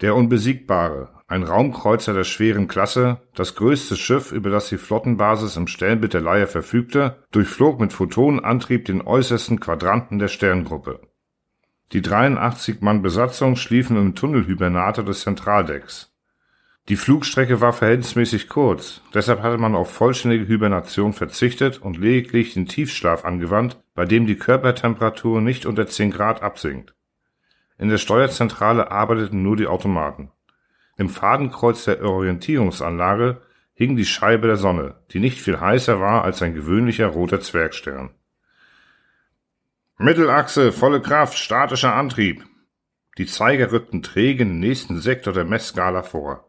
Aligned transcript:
Der 0.00 0.14
Unbesiegbare, 0.14 1.08
ein 1.26 1.42
Raumkreuzer 1.42 2.14
der 2.14 2.22
schweren 2.22 2.68
Klasse, 2.68 3.20
das 3.34 3.56
größte 3.56 3.96
Schiff, 3.96 4.30
über 4.30 4.48
das 4.48 4.68
die 4.68 4.78
Flottenbasis 4.78 5.56
im 5.56 5.66
Sternbild 5.66 6.14
der 6.14 6.20
Leier 6.20 6.46
verfügte, 6.46 7.16
durchflog 7.32 7.80
mit 7.80 7.92
Photonenantrieb 7.92 8.84
den 8.84 9.02
äußersten 9.02 9.58
Quadranten 9.58 10.20
der 10.20 10.28
Sterngruppe. 10.28 11.00
Die 11.90 12.00
83 12.00 12.80
Mann 12.80 13.02
Besatzung 13.02 13.56
schliefen 13.56 13.96
im 13.96 14.14
Tunnelhibernator 14.14 15.04
des 15.04 15.22
Zentraldecks. 15.22 16.14
Die 16.88 16.96
Flugstrecke 16.96 17.60
war 17.60 17.72
verhältnismäßig 17.72 18.48
kurz, 18.48 19.02
deshalb 19.14 19.42
hatte 19.42 19.58
man 19.58 19.74
auf 19.74 19.92
vollständige 19.92 20.44
Hibernation 20.44 21.12
verzichtet 21.12 21.82
und 21.82 21.98
lediglich 21.98 22.54
den 22.54 22.66
Tiefschlaf 22.66 23.24
angewandt, 23.24 23.82
bei 23.96 24.04
dem 24.04 24.26
die 24.26 24.36
Körpertemperatur 24.36 25.40
nicht 25.40 25.66
unter 25.66 25.88
10 25.88 26.12
Grad 26.12 26.42
absinkt. 26.42 26.94
In 27.78 27.88
der 27.88 27.98
Steuerzentrale 27.98 28.90
arbeiteten 28.90 29.42
nur 29.42 29.56
die 29.56 29.68
Automaten. 29.68 30.32
Im 30.96 31.08
Fadenkreuz 31.08 31.84
der 31.84 32.02
Orientierungsanlage 32.02 33.40
hing 33.74 33.94
die 33.94 34.04
Scheibe 34.04 34.48
der 34.48 34.56
Sonne, 34.56 34.96
die 35.12 35.20
nicht 35.20 35.40
viel 35.40 35.60
heißer 35.60 36.00
war 36.00 36.24
als 36.24 36.42
ein 36.42 36.54
gewöhnlicher 36.54 37.06
roter 37.06 37.40
Zwergstern. 37.40 38.10
Mittelachse, 39.96 40.72
volle 40.72 41.00
Kraft, 41.00 41.38
statischer 41.38 41.94
Antrieb. 41.94 42.44
Die 43.16 43.26
Zeiger 43.26 43.70
rückten 43.70 44.02
träge 44.02 44.42
in 44.42 44.48
den 44.48 44.60
nächsten 44.60 45.00
Sektor 45.00 45.32
der 45.32 45.44
Messskala 45.44 46.02
vor. 46.02 46.48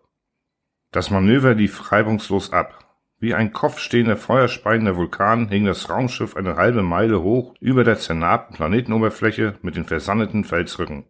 Das 0.91 1.11
Manöver 1.11 1.53
lief 1.53 1.91
reibungslos 1.91 2.51
ab. 2.51 2.85
Wie 3.19 3.35
ein 3.35 3.53
kopfstehender, 3.53 4.17
feuerspeiender 4.17 4.95
Vulkan 4.95 5.49
hing 5.49 5.65
das 5.65 5.89
Raumschiff 5.89 6.35
eine 6.35 6.55
halbe 6.55 6.81
Meile 6.81 7.21
hoch 7.21 7.53
über 7.59 7.83
der 7.83 7.99
zernarbten 7.99 8.55
Planetenoberfläche 8.55 9.59
mit 9.61 9.75
den 9.75 9.85
versandeten 9.85 10.43
Felsrücken. 10.43 11.05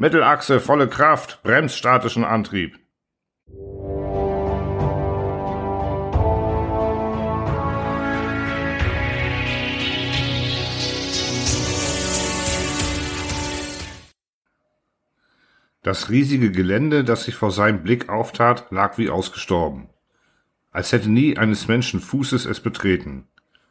Mittelachse, 0.00 0.60
volle 0.60 0.86
Kraft, 0.86 1.42
bremsstatischen 1.42 2.22
Antrieb. 2.22 2.78
Das 15.82 16.10
riesige 16.10 16.52
Gelände, 16.52 17.02
das 17.02 17.24
sich 17.24 17.34
vor 17.34 17.50
seinem 17.50 17.82
Blick 17.82 18.08
auftat, 18.08 18.70
lag 18.70 18.98
wie 18.98 19.10
ausgestorben. 19.10 19.88
Als 20.70 20.92
hätte 20.92 21.10
nie 21.10 21.36
eines 21.36 21.66
Menschen 21.66 21.98
Fußes 21.98 22.46
es 22.46 22.60
betreten. 22.60 23.26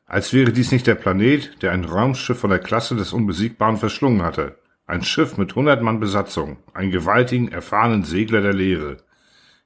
Als 0.06 0.34
wäre 0.34 0.52
dies 0.52 0.74
nicht 0.74 0.88
der 0.88 0.96
Planet, 0.96 1.62
der 1.62 1.72
ein 1.72 1.86
Raumschiff 1.86 2.38
von 2.38 2.50
der 2.50 2.60
Klasse 2.60 2.98
des 2.98 3.14
Unbesiegbaren 3.14 3.78
verschlungen 3.78 4.24
hatte. 4.24 4.58
Ein 4.88 5.04
Schiff 5.04 5.38
mit 5.38 5.56
hundert 5.56 5.84
Mann 5.84 6.00
Besatzung, 6.00 6.58
einen 6.74 6.92
gewaltigen, 6.92 7.52
erfahrenen 7.52 8.04
Segler 8.04 8.42
der 8.42 8.54
Leere. 8.54 8.98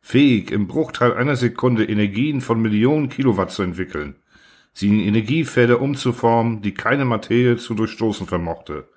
Fähig, 0.02 0.52
im 0.52 0.68
Bruchteil 0.68 1.14
einer 1.14 1.36
Sekunde 1.36 1.86
Energien 1.86 2.42
von 2.42 2.62
Millionen 2.62 3.08
Kilowatt 3.08 3.52
zu 3.52 3.64
entwickeln. 3.64 4.16
Sie 4.74 4.90
in 4.90 5.00
Energiefelder 5.00 5.80
umzuformen, 5.80 6.62
die 6.62 6.74
keine 6.74 7.06
Materie 7.06 7.58
zu 7.58 7.76
durchstoßen 7.76 8.28
vermochte 8.28 8.88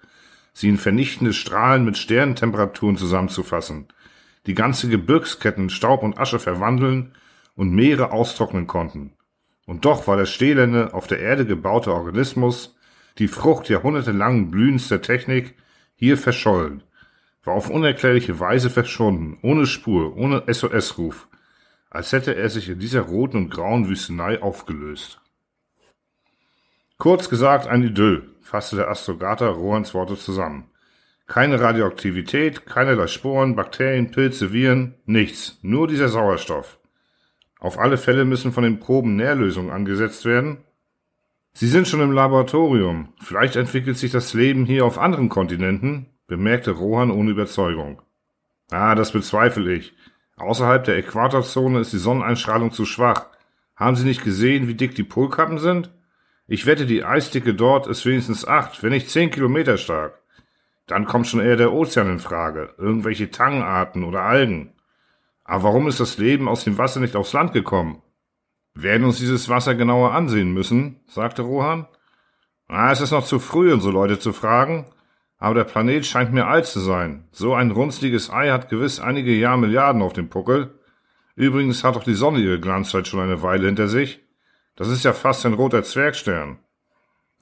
sie 0.55 0.69
in 0.69 0.79
vernichtende 0.79 1.35
Strahlen 1.35 1.85
mit 1.85 1.99
Sternentemperaturen 1.99 2.97
zusammenzufassen, 2.97 3.89
die 4.47 4.55
ganze 4.55 4.89
Gebirgsketten 4.89 5.69
Staub 5.69 6.03
und 6.03 6.17
Asche 6.17 6.39
verwandeln 6.39 7.13
und 7.57 7.73
Meere 7.73 8.13
austrocknen 8.13 8.67
konnten. 8.67 9.13
Und 9.67 9.85
doch 9.85 10.07
war 10.07 10.17
der 10.17 10.27
stählerne, 10.27 10.95
auf 10.95 11.07
der 11.07 11.19
Erde 11.19 11.45
gebaute 11.45 11.93
Organismus, 11.93 12.77
die 13.19 13.29
Frucht 13.29 13.69
jahrhundertelangen 13.69 14.51
Blühens 14.51 14.89
der 14.89 15.03
Technik, 15.03 15.55
hier 15.95 16.19
verschollen, 16.19 16.83
war 17.45 17.55
auf 17.55 17.71
unerklärliche 17.71 18.41
Weise 18.41 18.71
verschwunden, 18.71 19.39
ohne 19.43 19.67
Spur, 19.67 20.17
ohne 20.17 20.45
SOS-Ruf, 20.47 21.29
als 21.91 22.13
hätte 22.13 22.35
er 22.35 22.49
sich 22.49 22.69
in 22.69 22.79
dieser 22.79 23.03
roten 23.03 23.37
und 23.37 23.51
grauen 23.51 23.89
Wüstenei 23.89 24.43
aufgelöst. 24.43 25.21
Kurz 26.99 27.29
gesagt 27.29 27.67
ein 27.67 27.83
Idyll, 27.83 28.31
fasste 28.41 28.77
der 28.77 28.89
Astrogator 28.89 29.49
Rohans 29.49 29.95
Worte 29.95 30.17
zusammen. 30.17 30.71
Keine 31.27 31.61
Radioaktivität, 31.61 32.67
keinerlei 32.67 33.07
Sporen, 33.07 33.57
Bakterien, 33.57 34.11
Pilze, 34.11 34.53
Viren, 34.53 34.95
nichts, 35.07 35.59
nur 35.63 35.89
dieser 35.89 36.09
Sauerstoff. 36.09 36.79
Auf 37.59 37.79
alle 37.79 37.97
Fälle 37.97 38.25
müssen 38.25 38.53
von 38.53 38.63
den 38.63 38.79
Proben 38.79 39.17
Nährlösungen 39.17 39.71
angesetzt 39.71 40.25
werden. 40.27 40.59
Sie 41.57 41.69
sind 41.69 41.87
schon 41.87 42.01
im 42.01 42.11
Laboratorium. 42.11 43.13
Vielleicht 43.21 43.55
entwickelt 43.55 43.97
sich 43.97 44.11
das 44.11 44.35
Leben 44.35 44.67
hier 44.67 44.85
auf 44.85 44.99
anderen 44.99 45.29
Kontinenten, 45.29 46.07
bemerkte 46.27 46.73
Rohan 46.73 47.13
ohne 47.13 47.31
Überzeugung. 47.31 48.03
Ah, 48.73 48.97
das 48.97 49.13
bezweifle 49.13 49.73
ich. 49.73 49.95
Außerhalb 50.37 50.83
der 50.83 50.97
Äquatorzone 50.97 51.79
ist 51.79 51.93
die 51.93 51.99
Sonneneinstrahlung 51.99 52.73
zu 52.73 52.85
schwach. 52.85 53.27
Haben 53.77 53.95
Sie 53.95 54.05
nicht 54.05 54.25
gesehen, 54.25 54.67
wie 54.67 54.75
dick 54.75 54.97
die 54.97 55.05
Polkappen 55.05 55.59
sind? 55.59 55.93
Ich 56.49 56.67
wette, 56.67 56.87
die 56.87 57.05
Eisdicke 57.05 57.55
dort 57.55 57.87
ist 57.87 58.05
wenigstens 58.05 58.45
acht, 58.45 58.83
wenn 58.83 58.91
nicht 58.91 59.09
zehn 59.09 59.31
Kilometer 59.31 59.77
stark. 59.77 60.21
Dann 60.89 61.05
kommt 61.07 61.29
schon 61.29 61.41
eher 61.41 61.57
der 61.57 61.73
Ozean 61.73 62.11
in 62.11 62.19
Frage, 62.19 62.75
irgendwelche 62.79 63.31
Tangarten 63.31 64.03
oder 64.03 64.23
Algen. 64.23 64.73
Aber 65.45 65.65
warum 65.65 65.87
ist 65.87 66.01
das 66.01 66.19
Leben 66.19 66.49
aus 66.49 66.65
dem 66.65 66.79
Wasser 66.79 66.99
nicht 66.99 67.15
aufs 67.15 67.33
Land 67.33 67.53
gekommen? 67.53 68.03
Wir 68.75 68.91
werden 68.91 69.05
uns 69.05 69.19
dieses 69.19 69.49
Wasser 69.49 69.75
genauer 69.75 70.13
ansehen 70.13 70.53
müssen, 70.53 71.01
sagte 71.07 71.43
Rohan. 71.43 71.87
Ah, 72.69 72.91
es 72.91 73.01
ist 73.01 73.13
noch 73.13 73.25
zu 73.25 73.39
früh, 73.39 73.73
unsere 73.73 73.93
Leute 73.93 74.19
zu 74.19 74.33
fragen. 74.33 74.87
Aber 75.39 75.55
der 75.55 75.65
Planet 75.65 76.07
scheint 76.07 76.33
mir 76.33 76.47
alt 76.47 76.67
zu 76.67 76.81
sein. 76.81 77.29
So 77.31 77.55
ein 77.55 77.71
runzliges 77.71 78.31
Ei 78.31 78.51
hat 78.51 78.69
gewiss 78.69 79.01
einige 79.01 79.33
Jahrmilliarden 79.33 80.03
auf 80.03 80.13
dem 80.13 80.29
Puckel. 80.29 80.79
Übrigens 81.37 81.85
hat 81.85 81.97
doch 81.97 82.05
die 82.05 82.15
Sonne 82.15 82.39
ihre 82.39 82.61
Glanzzeit 82.61 83.07
schon 83.07 83.21
eine 83.21 83.43
Weile 83.43 83.67
hinter 83.67 83.89
sich. 83.89 84.21
Das 84.77 84.89
ist 84.89 85.05
ja 85.05 85.13
fast 85.13 85.45
ein 85.47 85.55
roter 85.55 85.83
Zwergstern. 85.83 86.59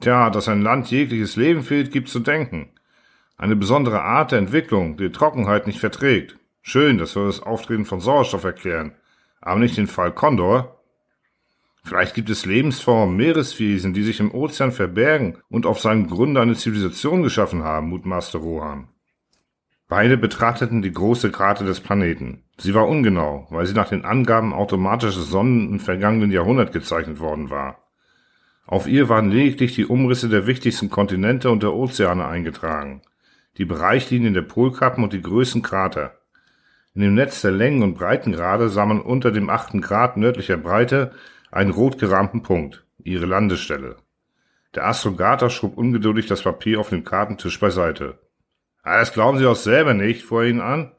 Tja, 0.01 0.31
dass 0.31 0.49
ein 0.49 0.63
Land 0.63 0.91
jegliches 0.91 1.37
Leben 1.37 1.63
fehlt, 1.63 1.93
gibt 1.93 2.09
zu 2.09 2.21
denken. 2.21 2.71
Eine 3.37 3.57
besondere 3.57 4.03
Art 4.03 4.33
der 4.33 4.39
Entwicklung, 4.39 4.97
die 4.97 5.13
Trockenheit 5.13 5.67
nicht 5.67 5.81
verträgt. 5.81 6.37
Schön, 6.61 6.99
das 6.99 7.13
soll 7.13 7.27
das 7.27 7.43
Auftreten 7.43 7.85
von 7.85 8.01
Sauerstoff 8.01 8.45
erklären, 8.45 8.95
aber 9.41 9.61
nicht 9.61 9.77
den 9.77 9.87
Fall 9.87 10.13
Kondor. 10.13 10.82
Vielleicht 11.85 12.15
gibt 12.15 12.31
es 12.31 12.47
Lebensformen, 12.47 13.17
Meereswesen, 13.17 13.93
die 13.93 14.05
sich 14.05 14.21
im 14.21 14.33
Ozean 14.33 14.73
verbergen 14.73 15.39
und 15.49 15.67
auf 15.67 15.81
seinem 15.81 16.07
Grunde 16.07 16.41
eine 16.41 16.55
Zivilisation 16.55 17.23
geschaffen 17.23 17.65
haben, 17.65 17.89
mutmaßte 17.89 18.39
Rohan. 18.39 18.89
Beide 19.89 20.17
betrachteten 20.17 20.81
die 20.81 20.93
große 20.93 21.31
Karte 21.31 21.65
des 21.65 21.81
Planeten. 21.81 22.45
Sie 22.57 22.73
war 22.73 22.89
ungenau, 22.89 23.47
weil 23.51 23.67
sie 23.67 23.75
nach 23.75 23.89
den 23.89 24.05
Angaben 24.05 24.55
automatischer 24.55 25.21
Sonnen 25.21 25.71
im 25.71 25.81
vergangenen 25.81 26.31
Jahrhundert 26.31 26.73
gezeichnet 26.73 27.21
worden 27.21 27.51
war. 27.51 27.83
Auf 28.67 28.87
ihr 28.87 29.09
waren 29.09 29.31
lediglich 29.31 29.75
die 29.75 29.85
Umrisse 29.85 30.29
der 30.29 30.47
wichtigsten 30.47 30.89
Kontinente 30.89 31.51
und 31.51 31.63
der 31.63 31.75
Ozeane 31.75 32.27
eingetragen, 32.27 33.03
die 33.59 33.65
Bereichlinien 33.65 34.33
der 34.33 34.43
Polkappen 34.43 35.05
und 35.05 35.13
die 35.13 35.21
größten 35.21 35.61
Krater. 35.63 36.19
In 36.95 37.03
dem 37.03 37.15
Netz 37.15 37.43
der 37.43 37.51
Längen- 37.51 37.83
und 37.83 37.99
Breitengrade 37.99 38.69
sah 38.69 38.87
man 38.87 39.01
unter 39.01 39.31
dem 39.31 39.51
achten 39.51 39.81
Grad 39.81 40.17
nördlicher 40.17 40.57
Breite 40.57 41.13
einen 41.53 41.71
rot 41.71 41.99
gerahmten 41.99 42.43
Punkt, 42.43 42.85
ihre 43.05 43.27
Landestelle. 43.27 43.97
Der 44.75 44.87
Astrogator 44.87 45.51
schob 45.51 45.77
ungeduldig 45.77 46.27
das 46.27 46.43
Papier 46.43 46.81
auf 46.81 46.89
dem 46.89 47.05
Kartentisch 47.05 47.61
beiseite. 47.61 48.19
Ah, 48.83 48.99
das 48.99 49.13
glauben 49.13 49.39
Sie 49.39 49.45
doch 49.45 49.55
selber 49.55 49.95
nicht, 49.95 50.23
fuhr 50.23 50.43
er 50.43 50.49
ihn 50.49 50.61
an. 50.61 50.93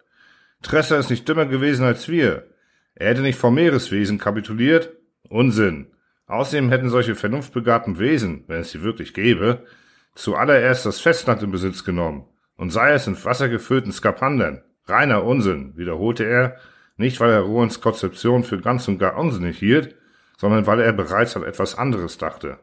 Tresser 0.61 0.99
ist 0.99 1.09
nicht 1.09 1.27
dümmer 1.27 1.47
gewesen 1.47 1.83
als 1.83 2.07
wir. 2.07 2.47
Er 2.95 3.09
hätte 3.09 3.21
nicht 3.21 3.37
vom 3.37 3.55
Meereswesen 3.55 4.19
kapituliert? 4.19 4.93
Unsinn. 5.27 5.87
Außerdem 6.27 6.69
hätten 6.69 6.89
solche 6.89 7.15
vernunftbegabten 7.15 7.97
Wesen, 7.97 8.43
wenn 8.47 8.61
es 8.61 8.71
sie 8.71 8.83
wirklich 8.83 9.13
gäbe, 9.13 9.65
zuallererst 10.13 10.85
das 10.85 11.01
Festland 11.01 11.41
in 11.41 11.51
Besitz 11.51 11.83
genommen, 11.83 12.27
und 12.55 12.69
sei 12.69 12.93
es 12.93 13.07
in 13.07 13.21
wassergefüllten 13.21 13.91
Skapandern. 13.91 14.63
Reiner 14.85 15.23
Unsinn, 15.23 15.75
wiederholte 15.75 16.23
er, 16.23 16.57
nicht 16.95 17.19
weil 17.19 17.31
er 17.31 17.41
Rohans 17.41 17.81
Konzeption 17.81 18.43
für 18.43 18.61
ganz 18.61 18.87
und 18.87 18.99
gar 18.99 19.17
unsinnig 19.17 19.57
hielt, 19.57 19.95
sondern 20.43 20.67
weil 20.67 20.81
er 20.81 20.91
bereits 20.91 21.37
an 21.37 21.43
etwas 21.43 21.77
anderes 21.77 22.17
dachte. 22.17 22.59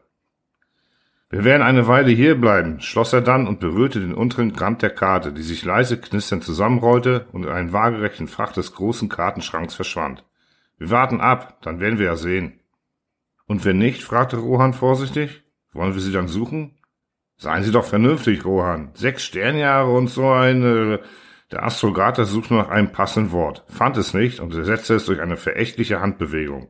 Wir 1.31 1.43
werden 1.43 1.63
eine 1.63 1.87
Weile 1.87 2.11
hierbleiben, 2.11 2.79
schloss 2.79 3.11
er 3.11 3.21
dann 3.21 3.47
und 3.47 3.59
berührte 3.59 3.99
den 3.99 4.13
unteren 4.13 4.55
Rand 4.55 4.83
der 4.83 4.91
Karte, 4.91 5.33
die 5.33 5.41
sich 5.41 5.65
leise 5.65 5.99
knisternd 5.99 6.43
zusammenrollte 6.43 7.25
und 7.31 7.41
in 7.41 7.49
einen 7.49 7.73
waagerechten 7.73 8.27
Fach 8.27 8.53
des 8.53 8.75
großen 8.75 9.09
Kartenschranks 9.09 9.73
verschwand. 9.73 10.23
Wir 10.77 10.91
warten 10.91 11.21
ab, 11.21 11.59
dann 11.63 11.79
werden 11.79 11.97
wir 11.97 12.05
ja 12.05 12.15
sehen. 12.17 12.59
Und 13.47 13.65
wenn 13.65 13.79
nicht, 13.79 14.03
fragte 14.03 14.37
Rohan 14.37 14.73
vorsichtig, 14.73 15.41
wollen 15.73 15.95
wir 15.95 16.01
sie 16.01 16.11
dann 16.11 16.27
suchen? 16.27 16.77
Seien 17.37 17.63
Sie 17.63 17.71
doch 17.71 17.85
vernünftig, 17.85 18.45
Rohan. 18.45 18.91
Sechs 18.93 19.23
Sternjahre 19.23 19.91
und 19.91 20.07
so 20.07 20.29
eine... 20.29 20.99
Der 21.51 21.63
Astrogater 21.63 22.25
suchte 22.25 22.53
nach 22.53 22.69
einem 22.69 22.91
passenden 22.91 23.31
Wort, 23.31 23.65
fand 23.67 23.97
es 23.97 24.13
nicht 24.13 24.39
und 24.39 24.53
ersetzte 24.53 24.93
es 24.93 25.07
durch 25.07 25.19
eine 25.19 25.35
verächtliche 25.35 25.99
Handbewegung. 25.99 26.69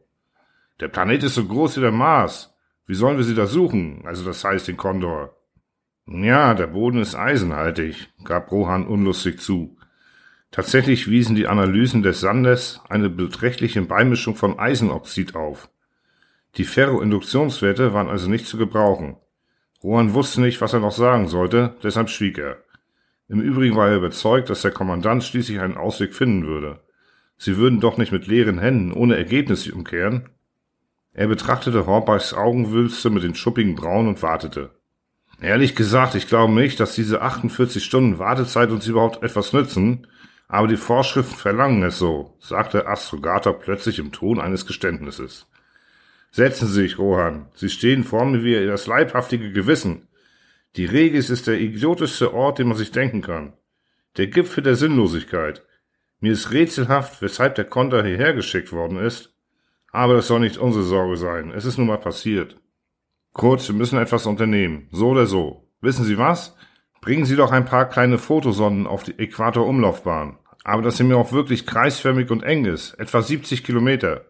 Der 0.82 0.88
Planet 0.88 1.22
ist 1.24 1.36
so 1.36 1.46
groß 1.46 1.78
wie 1.78 1.82
der 1.82 1.92
Mars. 1.92 2.56
Wie 2.88 2.96
sollen 2.96 3.18
wir 3.18 3.24
sie 3.24 3.36
da 3.36 3.46
suchen? 3.46 4.02
Also 4.04 4.26
das 4.26 4.44
heißt 4.44 4.68
den 4.68 4.78
Kondor. 4.78 5.38
Ja, 6.08 6.56
der 6.56 6.68
Boden 6.68 7.00
ist 7.00 7.16
eisenhaltig, 7.16 8.10
gab 8.24 8.52
Rohan 8.52 8.88
unlustig 8.88 9.40
zu. 9.40 9.78
Tatsächlich 10.50 11.08
wiesen 11.08 11.36
die 11.36 11.48
Analysen 11.48 12.02
des 12.02 12.20
Sandes 12.20 12.82
eine 12.90 13.10
beträchtliche 13.10 13.82
Beimischung 13.84 14.36
von 14.36 14.60
Eisenoxid 14.60 15.36
auf. 15.36 15.70
Die 16.56 16.66
Ferroinduktionswerte 16.66 17.94
waren 17.94 18.10
also 18.10 18.28
nicht 18.28 18.48
zu 18.48 18.58
gebrauchen. 18.58 19.18
Rohan 19.84 20.16
wusste 20.16 20.42
nicht, 20.42 20.60
was 20.62 20.74
er 20.74 20.80
noch 20.80 20.92
sagen 20.92 21.28
sollte, 21.28 21.76
deshalb 21.84 22.10
schwieg 22.10 22.40
er. 22.40 22.58
Im 23.30 23.40
Übrigen 23.40 23.78
war 23.78 23.90
er 23.90 23.98
überzeugt, 23.98 24.50
dass 24.50 24.64
der 24.64 24.72
Kommandant 24.72 25.24
schließlich 25.24 25.60
einen 25.60 25.78
Ausweg 25.78 26.16
finden 26.16 26.46
würde. 26.48 26.82
Sie 27.38 27.58
würden 27.58 27.80
doch 27.80 27.98
nicht 27.98 28.12
mit 28.12 28.28
leeren 28.28 28.60
Händen 28.60 28.92
ohne 28.92 29.16
Ergebnis 29.16 29.70
umkehren. 29.70 30.30
Er 31.14 31.28
betrachtete 31.28 31.86
Hornbachs 31.86 32.34
Augenwülste 32.34 33.10
mit 33.10 33.24
den 33.24 33.36
schuppigen 33.36 33.76
Brauen 33.76 34.08
und 34.08 34.24
wartete. 34.24 34.72
Ehrlich 35.42 35.76
gesagt, 35.76 36.16
ich 36.16 36.28
glaube 36.28 36.54
nicht, 36.54 36.80
dass 36.80 36.96
diese 36.96 37.22
48 37.22 37.84
Stunden 37.84 38.20
Wartezeit 38.20 38.70
uns 38.70 38.88
überhaupt 38.88 39.24
etwas 39.24 39.54
nützen, 39.54 40.08
aber 40.48 40.68
die 40.68 40.78
Vorschriften 40.78 41.36
verlangen 41.36 41.84
es 41.84 41.98
so, 41.98 42.38
sagte 42.40 42.88
Astrogata 42.88 43.52
plötzlich 43.52 44.00
im 44.00 44.12
Ton 44.12 44.40
eines 44.40 44.66
Geständnisses. 44.66 45.48
Setzen 46.32 46.68
Sie 46.68 46.74
sich, 46.84 46.98
Rohan. 46.98 47.48
Sie 47.56 47.70
stehen 47.70 48.04
vor 48.04 48.26
mir 48.26 48.44
wie 48.44 48.66
das 48.66 48.88
leibhaftige 48.88 49.52
Gewissen. 49.52 50.08
Die 50.78 50.86
Regis 50.86 51.30
ist 51.30 51.48
der 51.48 51.60
idiotischste 51.60 52.34
Ort, 52.34 52.60
den 52.60 52.68
man 52.68 52.78
sich 52.78 52.92
denken 52.92 53.22
kann. 53.22 53.54
Der 54.18 54.28
Gipfel 54.28 54.64
der 54.64 54.76
Sinnlosigkeit. 54.76 55.66
Mir 56.22 56.32
ist 56.34 56.52
rätselhaft, 56.52 57.22
weshalb 57.22 57.56
der 57.56 57.66
Konter 57.66 58.04
hierher 58.06 58.34
geschickt 58.34 58.72
worden 58.72 58.98
ist. 58.98 59.31
Aber 59.92 60.16
das 60.16 60.28
soll 60.28 60.40
nicht 60.40 60.58
unsere 60.58 60.84
Sorge 60.84 61.18
sein. 61.18 61.52
Es 61.52 61.66
ist 61.66 61.78
nun 61.78 61.88
mal 61.88 61.98
passiert. 61.98 62.58
Kurz, 63.34 63.68
wir 63.68 63.76
müssen 63.76 64.00
etwas 64.00 64.26
unternehmen. 64.26 64.88
So 64.92 65.10
oder 65.10 65.26
so. 65.26 65.70
Wissen 65.82 66.06
Sie 66.06 66.18
was? 66.18 66.56
Bringen 67.02 67.26
Sie 67.26 67.36
doch 67.36 67.52
ein 67.52 67.66
paar 67.66 67.90
kleine 67.90 68.18
Fotosonden 68.18 68.88
auf 68.88 69.04
die 69.04 69.18
Äquatorumlaufbahn. 69.18 70.38
Aber 70.64 70.82
dass 70.82 70.98
sie 70.98 71.04
mir 71.04 71.18
auch 71.18 71.32
wirklich 71.32 71.66
kreisförmig 71.66 72.30
und 72.30 72.44
eng 72.44 72.66
ist. 72.66 72.94
Etwa 72.94 73.22
70 73.22 73.64
Kilometer. 73.64 74.26